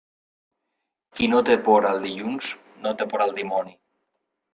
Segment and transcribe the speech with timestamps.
[1.17, 2.47] Qui no té por al dilluns,
[2.87, 3.75] no té por al dimoni.